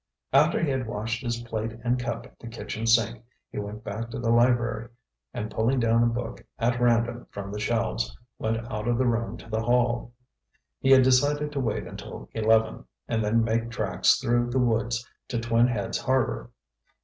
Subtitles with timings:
[0.33, 4.09] After he had washed his plate and cup at the kitchen sink, he went back
[4.09, 4.89] to the library,
[5.31, 9.37] and pulling down a book at random from the shelves, went out of the room
[9.37, 10.11] to the hall.
[10.79, 15.39] He had decided to wait until eleven, and then make tracks through the woods to
[15.39, 16.49] Twin Heads Harbor.